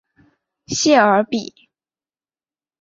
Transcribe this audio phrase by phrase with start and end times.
[0.65, 1.69] 谢尔比。